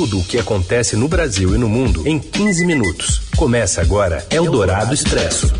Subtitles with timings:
[0.00, 3.20] Tudo o que acontece no Brasil e no mundo em 15 minutos.
[3.36, 5.52] Começa agora Eldorado Expresso.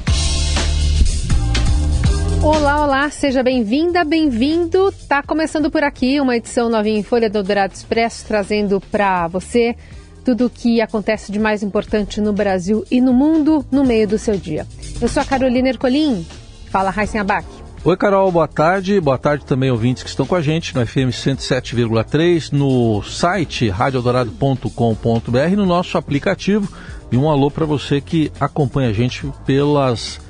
[2.42, 4.90] Olá, olá, seja bem-vinda, bem-vindo.
[5.06, 9.76] Tá começando por aqui uma edição novinha em Folha do Eldorado Expresso, trazendo para você
[10.24, 14.16] tudo o que acontece de mais importante no Brasil e no mundo no meio do
[14.16, 14.66] seu dia.
[15.02, 16.26] Eu sou a Carolina Ercolim.
[16.70, 17.59] Fala, Raíssen Abac.
[17.82, 19.00] Oi, Carol, boa tarde.
[19.00, 25.56] Boa tarde também, ouvintes que estão com a gente no FM 107,3, no site radioeldorado.com.br,
[25.56, 26.70] no nosso aplicativo.
[27.10, 30.20] E um alô para você que acompanha a gente pelas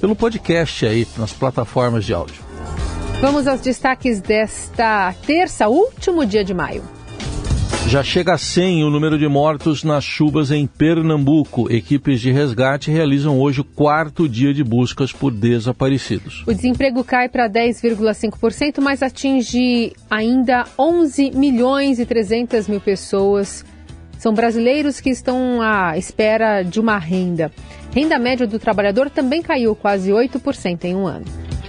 [0.00, 2.42] pelo podcast aí nas plataformas de áudio.
[3.20, 6.95] Vamos aos destaques desta terça, último dia de maio.
[7.88, 11.72] Já chega a 100 o número de mortos nas chuvas em Pernambuco.
[11.72, 16.42] Equipes de resgate realizam hoje o quarto dia de buscas por desaparecidos.
[16.48, 23.64] O desemprego cai para 10,5%, mas atinge ainda 11 milhões e 300 mil pessoas.
[24.18, 27.52] São brasileiros que estão à espera de uma renda.
[27.94, 31.24] Renda média do trabalhador também caiu quase 8% em um ano.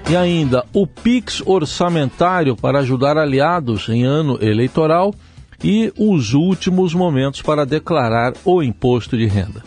[0.09, 5.13] E ainda o PIX orçamentário para ajudar aliados em ano eleitoral
[5.63, 9.63] e os últimos momentos para declarar o imposto de renda.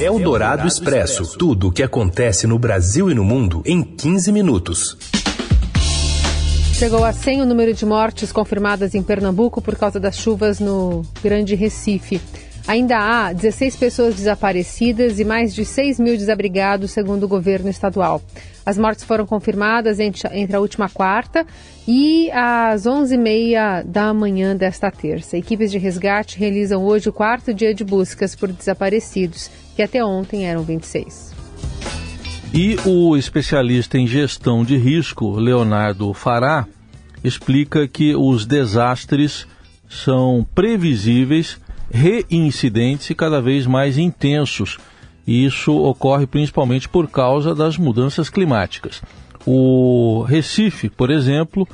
[0.00, 1.36] É o Dourado Expresso.
[1.38, 4.96] Tudo o que acontece no Brasil e no mundo em 15 minutos.
[6.74, 11.02] Chegou a 100 o número de mortes confirmadas em Pernambuco por causa das chuvas no
[11.22, 12.20] Grande Recife.
[12.66, 18.20] Ainda há 16 pessoas desaparecidas e mais de 6 mil desabrigados, segundo o governo estadual.
[18.64, 21.46] As mortes foram confirmadas entre a última quarta
[21.86, 25.36] e às 11h30 da manhã desta terça.
[25.36, 30.48] Equipes de resgate realizam hoje o quarto dia de buscas por desaparecidos, que até ontem
[30.48, 31.32] eram 26.
[32.52, 36.66] E o especialista em gestão de risco, Leonardo Fará,
[37.22, 39.46] explica que os desastres
[39.88, 44.78] são previsíveis reincidentes e cada vez mais intensos.
[45.26, 49.02] E isso ocorre principalmente por causa das mudanças climáticas.
[49.44, 51.66] O Recife, por exemplo,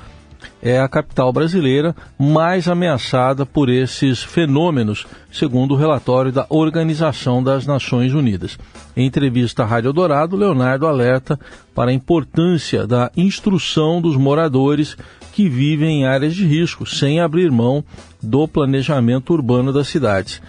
[0.61, 7.67] é a capital brasileira mais ameaçada por esses fenômenos, segundo o relatório da Organização das
[7.67, 8.59] Nações Unidas.
[8.97, 11.39] Em entrevista à Rádio Dourado, Leonardo alerta
[11.75, 14.97] para a importância da instrução dos moradores
[15.32, 17.82] que vivem em áreas de risco, sem abrir mão
[18.22, 20.41] do planejamento urbano das cidades.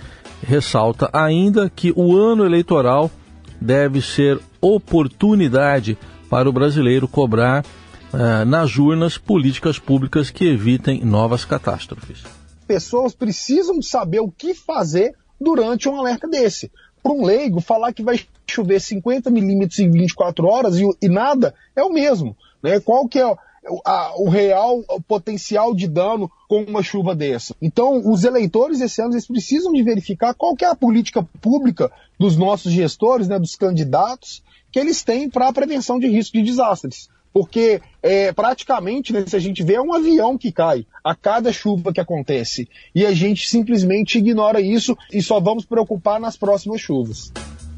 [0.46, 3.10] Ressalta ainda que o ano eleitoral
[3.60, 5.98] deve ser oportunidade
[6.30, 7.64] para o brasileiro cobrar
[8.14, 12.24] uh, nas urnas políticas públicas que evitem novas catástrofes.
[12.68, 16.72] Pessoas precisam saber o que fazer durante um alerta desse.
[17.02, 21.54] Para um leigo, falar que vai chover 50 milímetros em 24 horas e, e, nada
[21.76, 22.36] é o mesmo.
[22.62, 22.80] Né?
[22.80, 23.36] Qual que é
[23.86, 27.56] a, o real o potencial de dano com uma chuva dessa.
[27.62, 32.38] Então, os eleitores esse ano eles precisam de verificar qual é a política pública dos
[32.38, 37.10] nossos gestores, né, dos candidatos, que eles têm para a prevenção de risco de desastres.
[37.32, 41.52] Porque é, praticamente, né, se a gente vê, é um avião que cai a cada
[41.52, 42.70] chuva que acontece.
[42.94, 47.32] E a gente simplesmente ignora isso e só vamos preocupar nas próximas chuvas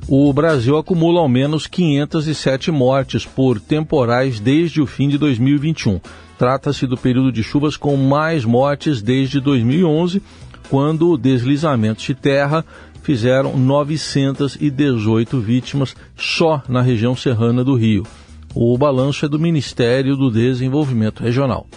[0.07, 5.99] o Brasil acumula ao menos 507 mortes por temporais desde o fim de 2021.
[6.38, 10.21] Trata-se do período de chuvas com mais mortes desde 2011,
[10.69, 12.63] quando deslizamentos de terra
[13.01, 18.05] fizeram 918 vítimas só na região serrana do Rio.
[18.53, 21.67] O balanço é do Ministério do Desenvolvimento Regional.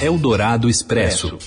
[0.00, 1.38] Eldorado Expresso.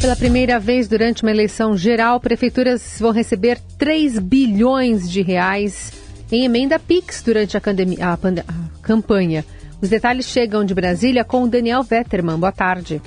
[0.00, 5.92] Pela primeira vez durante uma eleição geral, prefeituras vão receber 3 bilhões de reais
[6.32, 9.44] em emenda PIX durante a, a, a campanha.
[9.80, 12.38] Os detalhes chegam de Brasília com o Daniel Vetterman.
[12.38, 13.02] Boa tarde.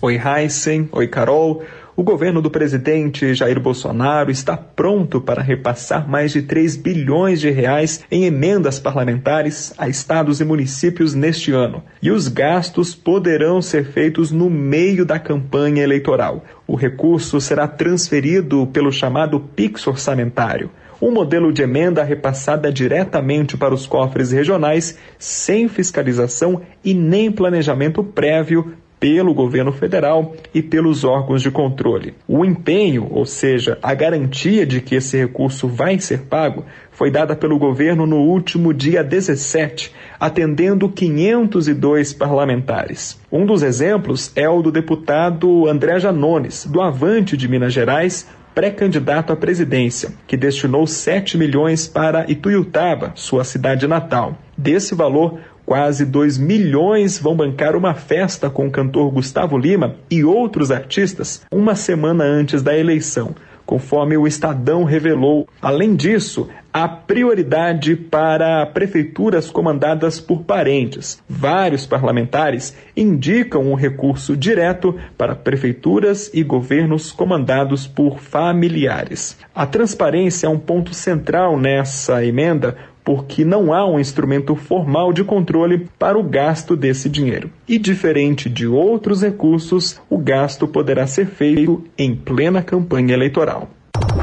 [0.00, 0.88] Oi, Heisen.
[0.90, 1.62] Oi, Carol.
[1.94, 7.50] O governo do presidente Jair Bolsonaro está pronto para repassar mais de 3 bilhões de
[7.50, 11.84] reais em emendas parlamentares a estados e municípios neste ano.
[12.00, 16.42] E os gastos poderão ser feitos no meio da campanha eleitoral.
[16.66, 20.70] O recurso será transferido pelo chamado Pix orçamentário
[21.02, 28.04] um modelo de emenda repassada diretamente para os cofres regionais, sem fiscalização e nem planejamento
[28.04, 32.14] prévio pelo governo federal e pelos órgãos de controle.
[32.28, 37.34] O empenho, ou seja, a garantia de que esse recurso vai ser pago, foi dada
[37.34, 43.20] pelo governo no último dia 17, atendendo 502 parlamentares.
[43.32, 49.32] Um dos exemplos é o do deputado André Janones, do Avante de Minas Gerais, pré-candidato
[49.32, 54.36] à presidência, que destinou 7 milhões para Ituiutaba, sua cidade natal.
[54.56, 60.24] Desse valor, Quase 2 milhões vão bancar uma festa com o cantor Gustavo Lima e
[60.24, 65.48] outros artistas uma semana antes da eleição conforme o Estadão revelou.
[65.60, 71.22] Além disso, há prioridade para prefeituras comandadas por parentes.
[71.28, 79.38] Vários parlamentares indicam um recurso direto para prefeituras e governos comandados por familiares.
[79.54, 85.24] A transparência é um ponto central nessa emenda, porque não há um instrumento formal de
[85.24, 87.50] controle para o gasto desse dinheiro.
[87.66, 93.68] E diferente de outros recursos, o gasto poderá ser feito em plena campanha eleitoral.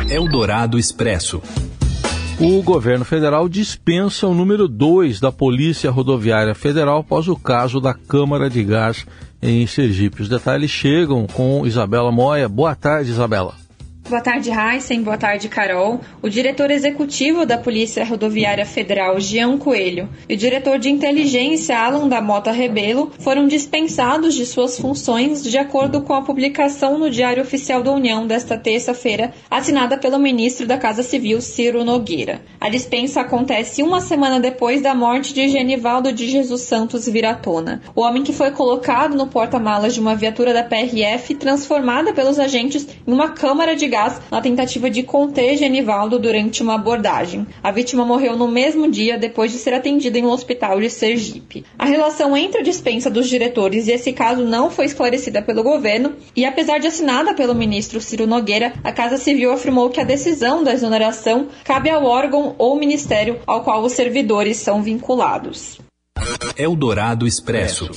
[0.10, 1.42] Eldorado Expresso.
[2.40, 7.94] O governo federal dispensa o número 2 da Polícia Rodoviária Federal após o caso da
[7.94, 9.06] Câmara de Gás
[9.42, 10.22] em Sergipe.
[10.22, 12.48] Os detalhes chegam com Isabela Moia.
[12.48, 13.56] Boa tarde, Isabela.
[14.10, 15.04] Boa tarde, Heisen.
[15.04, 16.02] Boa tarde, Carol.
[16.20, 22.08] O diretor executivo da Polícia Rodoviária Federal, Jean Coelho, e o diretor de inteligência, Alan
[22.08, 27.44] da Mota Rebelo, foram dispensados de suas funções de acordo com a publicação no Diário
[27.44, 32.42] Oficial da União desta terça-feira, assinada pelo ministro da Casa Civil, Ciro Nogueira.
[32.60, 38.02] A dispensa acontece uma semana depois da morte de Genivaldo de Jesus Santos Viratona, o
[38.02, 43.14] homem que foi colocado no porta-malas de uma viatura da PRF transformada pelos agentes em
[43.14, 43.99] uma câmara de gás
[44.32, 47.46] na tentativa de conter Genivaldo durante uma abordagem.
[47.64, 51.66] A vítima morreu no mesmo dia depois de ser atendida em um hospital de Sergipe.
[51.78, 56.14] A relação entre a dispensa dos diretores e esse caso não foi esclarecida pelo governo
[56.36, 60.64] e, apesar de assinada pelo ministro Ciro Nogueira, a Casa Civil afirmou que a decisão
[60.64, 65.80] da exoneração cabe ao órgão ou ministério ao qual os servidores são vinculados.
[66.58, 67.90] Eldorado Expresso.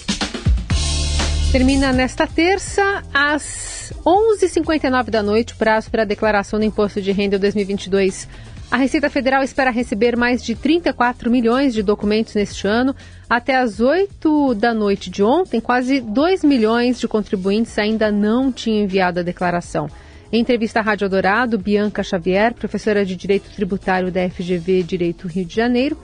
[1.51, 3.72] Termina nesta terça, às
[4.05, 8.29] 11h59 da noite, prazo para a declaração do Imposto de Renda 2022.
[8.71, 12.97] A Receita Federal espera receber mais de 34 milhões de documentos neste ano.
[13.29, 18.85] Até às 8 da noite de ontem, quase 2 milhões de contribuintes ainda não tinham
[18.85, 19.91] enviado a declaração.
[20.33, 25.45] Em entrevista à Rádio Dourado, Bianca Xavier, professora de Direito Tributário da FGV Direito Rio
[25.45, 25.99] de Janeiro,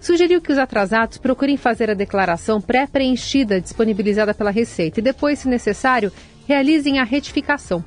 [0.00, 5.48] sugeriu que os atrasados procurem fazer a declaração pré-preenchida disponibilizada pela Receita e depois, se
[5.48, 6.12] necessário,
[6.52, 7.82] realizem a retificação.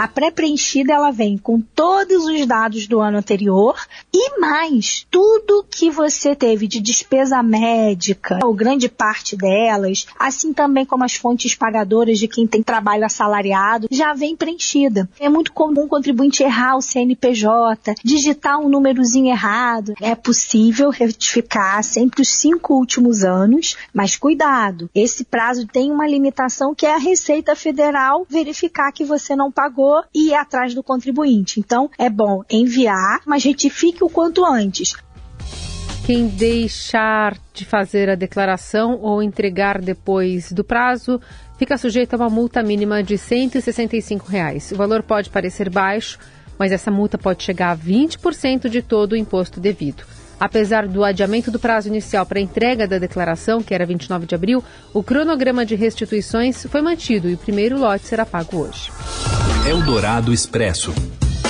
[0.00, 3.78] A pré-preenchida ela vem com todos os dados do ano anterior
[4.10, 10.86] e mais tudo que você teve de despesa médica, ou grande parte delas, assim também
[10.86, 15.06] como as fontes pagadoras de quem tem trabalho assalariado, já vem preenchida.
[15.20, 19.92] É muito comum o contribuinte errar o CNPJ, digitar um númerozinho errado.
[20.00, 26.74] É possível retificar sempre os cinco últimos anos, mas cuidado, esse prazo tem uma limitação
[26.74, 31.60] que é a Receita Federal verificar que você não pagou e ir atrás do contribuinte.
[31.60, 34.94] Então, é bom enviar, mas retifique o quanto antes.
[36.04, 41.20] Quem deixar de fazer a declaração ou entregar depois do prazo
[41.58, 44.72] fica sujeito a uma multa mínima de 165 reais.
[44.72, 46.18] O valor pode parecer baixo,
[46.58, 50.04] mas essa multa pode chegar a 20% de todo o imposto devido.
[50.40, 54.34] Apesar do adiamento do prazo inicial para a entrega da declaração, que era 29 de
[54.34, 54.64] abril,
[54.94, 58.90] o cronograma de restituições foi mantido e o primeiro lote será pago hoje.
[59.68, 60.94] Eldorado Expresso.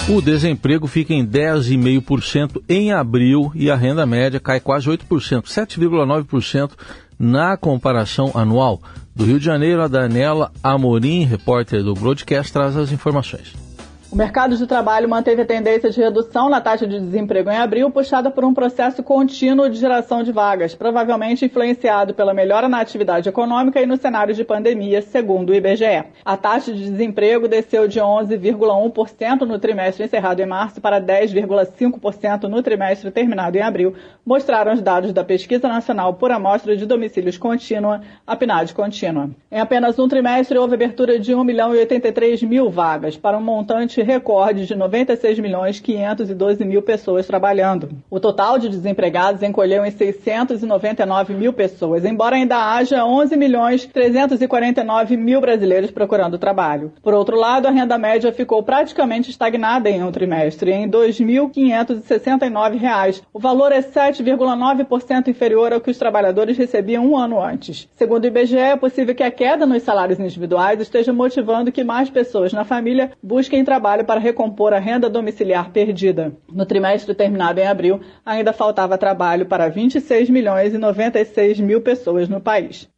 [0.08, 6.72] O desemprego fica em 10,5% em abril e a renda média cai quase 8%, 7,9%
[7.16, 8.82] na comparação anual.
[9.14, 13.69] Do Rio de Janeiro, a Daniela Amorim, repórter do Broadcast, traz as informações.
[14.12, 17.88] O mercado de trabalho manteve a tendência de redução na taxa de desemprego em abril,
[17.93, 23.29] puxada por um processo contínuo de geração de vagas, provavelmente influenciado pela melhora na atividade
[23.29, 26.06] econômica e no cenário de pandemia, segundo o IBGE.
[26.24, 32.64] A taxa de desemprego desceu de 11,1% no trimestre encerrado em março para 10,5% no
[32.64, 33.94] trimestre terminado em abril,
[34.26, 39.31] mostraram os dados da Pesquisa Nacional por Amostra de Domicílios Contínua, a PNAD Contínua.
[39.52, 43.40] Em apenas um trimestre, houve abertura de 1 milhão e 83 mil vagas, para um
[43.40, 47.88] montante recorde de 96 milhões 512 mil pessoas trabalhando.
[48.10, 55.16] O total de desempregados encolheu em 699 mil pessoas, embora ainda haja 11 milhões 349
[55.16, 56.92] mil brasileiros procurando trabalho.
[57.02, 63.22] Por outro lado, a renda média ficou praticamente estagnada em um trimestre, em R$ 2.569.
[63.32, 67.88] O valor é 7,9% inferior ao que os trabalhadores recebiam um ano antes.
[67.96, 72.10] Segundo o IBGE, é possível que a queda nos salários individuais esteja motivando que mais
[72.10, 76.32] pessoas na família busquem trabalho trabalho para recompor a renda domiciliar perdida.
[76.53, 82.29] No trimestre terminado em abril, ainda faltava trabalho para 26 milhões e 96 mil pessoas
[82.29, 82.89] no país.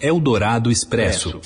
[0.00, 1.40] Eldorado Expresso.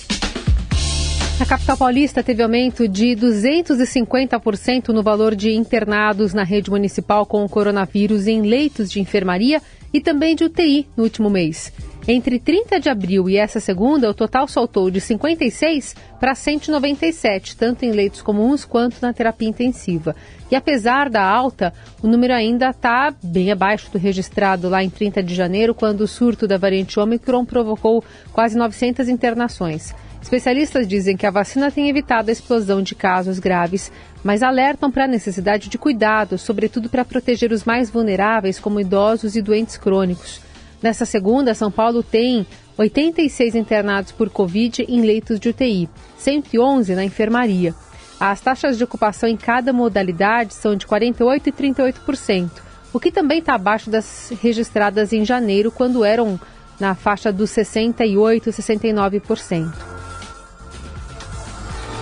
[1.40, 7.44] A capital paulista teve aumento de 250% no valor de internados na rede municipal com
[7.44, 9.60] o coronavírus em leitos de enfermaria
[9.92, 11.72] e também de UTI no último mês.
[12.06, 17.84] Entre 30 de abril e essa segunda, o total saltou de 56 para 197, tanto
[17.84, 20.16] em leitos comuns quanto na terapia intensiva.
[20.50, 21.72] E apesar da alta,
[22.02, 26.08] o número ainda está bem abaixo do registrado lá em 30 de janeiro, quando o
[26.08, 29.94] surto da variante Omicron provocou quase 900 internações.
[30.22, 33.90] Especialistas dizem que a vacina tem evitado a explosão de casos graves,
[34.22, 39.34] mas alertam para a necessidade de cuidado, sobretudo para proteger os mais vulneráveis, como idosos
[39.34, 40.40] e doentes crônicos.
[40.80, 42.46] Nessa segunda, São Paulo tem
[42.78, 47.74] 86 internados por Covid em leitos de UTI, 111 na enfermaria.
[48.18, 52.50] As taxas de ocupação em cada modalidade são de 48% e 38%,
[52.92, 56.40] o que também está abaixo das registradas em janeiro, quando eram
[56.78, 59.91] na faixa dos 68% e 69%.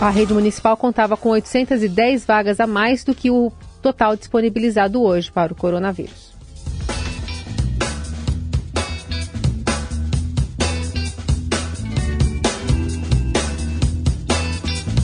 [0.00, 3.52] A rede municipal contava com 810 vagas a mais do que o
[3.82, 6.30] total disponibilizado hoje para o coronavírus.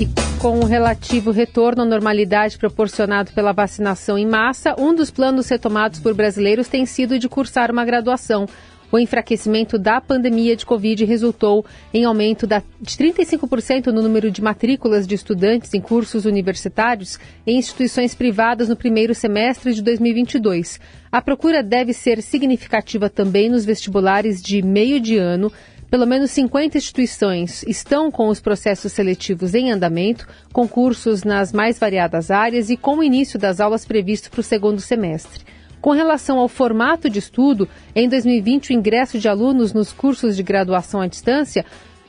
[0.00, 0.08] E
[0.40, 6.00] com o relativo retorno à normalidade proporcionado pela vacinação em massa, um dos planos retomados
[6.00, 8.48] por brasileiros tem sido de cursar uma graduação.
[8.90, 15.06] O enfraquecimento da pandemia de Covid resultou em aumento de 35% no número de matrículas
[15.06, 20.80] de estudantes em cursos universitários em instituições privadas no primeiro semestre de 2022.
[21.10, 25.50] A procura deve ser significativa também nos vestibulares de meio de ano
[25.90, 32.30] pelo menos 50 instituições estão com os processos seletivos em andamento, concursos nas mais variadas
[32.30, 35.44] áreas e com o início das aulas previsto para o segundo semestre.
[35.80, 40.42] Com relação ao formato de estudo, em 2020 o ingresso de alunos nos cursos de
[40.42, 41.64] graduação à distância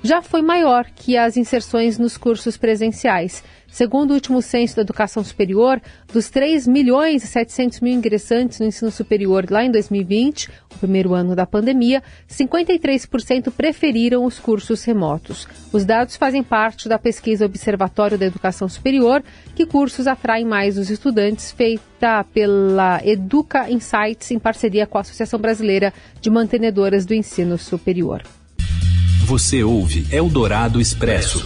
[0.07, 3.43] já foi maior que as inserções nos cursos presenciais.
[3.69, 5.81] Segundo o último censo da educação superior,
[6.13, 11.13] dos 3 milhões e 700 mil ingressantes no ensino superior lá em 2020, o primeiro
[11.13, 15.45] ano da pandemia, 53% preferiram os cursos remotos.
[15.73, 19.21] Os dados fazem parte da pesquisa Observatório da Educação Superior,
[19.53, 25.37] que cursos atraem mais os estudantes, feita pela Educa Insights em parceria com a Associação
[25.37, 28.23] Brasileira de Mantenedoras do Ensino Superior.
[29.27, 31.45] Você ouve Eldorado Expresso.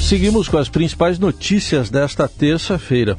[0.00, 3.16] Seguimos com as principais notícias desta terça-feira.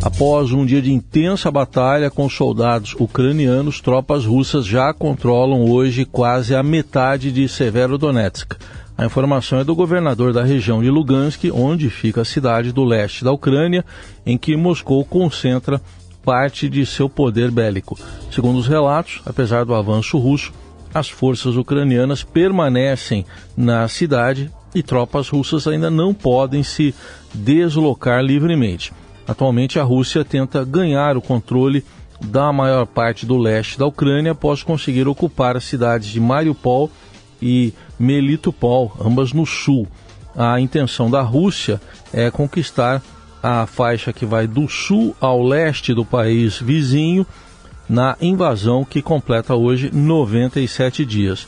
[0.00, 6.54] Após um dia de intensa batalha com soldados ucranianos, tropas russas já controlam hoje quase
[6.54, 8.52] a metade de Severodonetsk.
[8.96, 13.24] A informação é do governador da região de Lugansk, onde fica a cidade do leste
[13.24, 13.84] da Ucrânia,
[14.24, 15.82] em que Moscou concentra
[16.24, 17.98] parte de seu poder bélico.
[18.30, 20.52] Segundo os relatos, apesar do avanço russo,
[20.96, 26.94] as forças ucranianas permanecem na cidade e tropas russas ainda não podem se
[27.34, 28.94] deslocar livremente.
[29.28, 31.84] Atualmente, a Rússia tenta ganhar o controle
[32.18, 36.90] da maior parte do leste da Ucrânia após conseguir ocupar as cidades de Mariupol
[37.42, 39.86] e Melitopol, ambas no sul.
[40.34, 41.78] A intenção da Rússia
[42.10, 43.02] é conquistar
[43.42, 47.26] a faixa que vai do sul ao leste do país vizinho
[47.88, 51.46] na invasão que completa hoje 97 dias.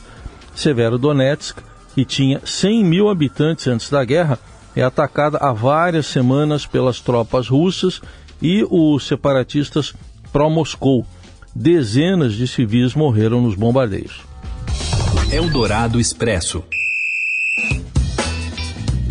[0.54, 1.60] Severo Donetsk
[1.98, 4.38] que tinha 100 mil habitantes antes da guerra,
[4.76, 8.00] é atacada há várias semanas pelas tropas russas
[8.40, 9.92] e os separatistas
[10.32, 11.04] pró-Moscou.
[11.52, 14.20] Dezenas de civis morreram nos bombardeios.
[15.32, 16.62] Eldorado Expresso.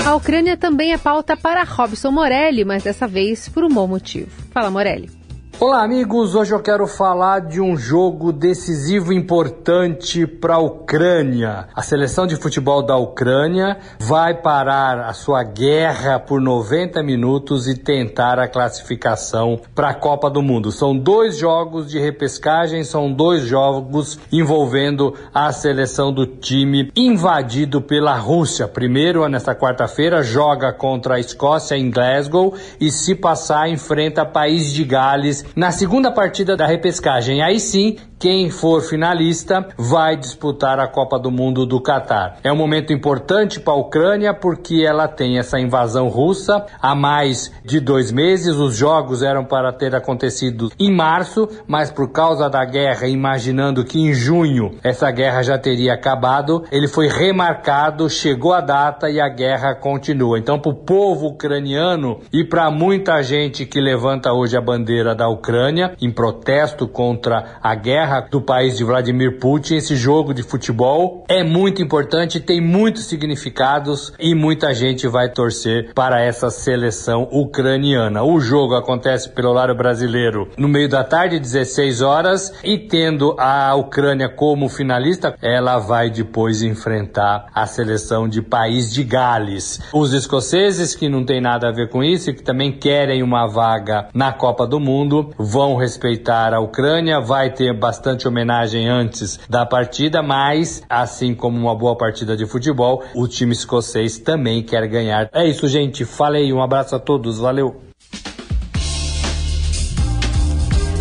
[0.06, 4.32] A Ucrânia também é pauta para Robson Morelli, mas dessa vez por um bom motivo.
[4.54, 5.17] Fala, Morelli.
[5.60, 6.36] Olá, amigos.
[6.36, 11.68] Hoje eu quero falar de um jogo decisivo importante para a Ucrânia.
[11.76, 17.76] A seleção de futebol da Ucrânia vai parar a sua guerra por 90 minutos e
[17.76, 20.72] tentar a classificação para a Copa do Mundo.
[20.72, 28.16] São dois jogos de repescagem, são dois jogos envolvendo a seleção do time invadido pela
[28.16, 28.68] Rússia.
[28.68, 34.84] Primeiro, nesta quarta-feira, joga contra a Escócia em Glasgow e, se passar, enfrenta País de
[34.84, 41.20] Gales na segunda partida da repescagem, aí sim, quem for finalista vai disputar a Copa
[41.20, 42.38] do Mundo do Catar.
[42.44, 47.52] É um momento importante para a Ucrânia porque ela tem essa invasão russa há mais
[47.64, 48.56] de dois meses.
[48.56, 54.00] Os jogos eram para ter acontecido em março, mas por causa da guerra, imaginando que
[54.00, 59.30] em junho essa guerra já teria acabado, ele foi remarcado, chegou a data e a
[59.30, 60.40] guerra continua.
[60.40, 65.30] Então, para o povo ucraniano e para muita gente que levanta hoje a bandeira da
[65.30, 69.76] Ucrânia em protesto contra a guerra, guerra do país de Vladimir Putin.
[69.76, 75.92] Esse jogo de futebol é muito importante, tem muitos significados e muita gente vai torcer
[75.94, 78.24] para essa seleção ucraniana.
[78.24, 83.76] O jogo acontece pelo lado brasileiro no meio da tarde, 16 horas, e tendo a
[83.76, 89.82] Ucrânia como finalista, ela vai depois enfrentar a seleção de País de Gales.
[89.94, 93.48] Os escoceses, que não tem nada a ver com isso e que também querem uma
[93.48, 97.97] vaga na Copa do Mundo, vão respeitar a Ucrânia, vai ter bastante
[98.28, 104.18] homenagem antes da partida, mas, assim como uma boa partida de futebol, o time escocês
[104.20, 105.30] também quer ganhar.
[105.34, 106.06] É isso, gente.
[106.06, 107.88] Falei, um abraço a todos, valeu!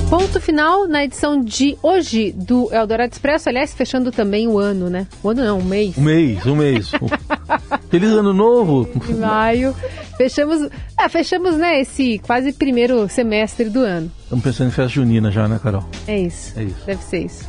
[0.09, 5.09] Ponto final na edição de hoje do Eldorado Expresso, aliás, fechando também o ano, né?
[5.21, 5.99] O ano não, o mês.
[5.99, 6.93] Um mês, um mês.
[7.91, 8.89] Feliz ano novo!
[9.09, 9.75] Em maio.
[10.17, 14.11] Fechamos, é, fechamos, né, esse quase primeiro semestre do ano.
[14.23, 15.85] Estamos pensando em festa junina já, né, Carol?
[16.07, 16.59] É isso.
[16.59, 16.87] É isso.
[16.87, 17.49] Deve ser isso.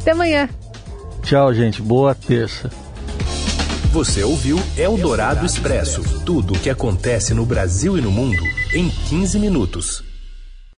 [0.00, 0.48] Até amanhã.
[1.22, 1.80] Tchau, gente.
[1.80, 2.70] Boa terça.
[3.92, 8.42] Você ouviu Eldorado Expresso tudo o que acontece no Brasil e no mundo
[8.72, 10.11] em 15 minutos.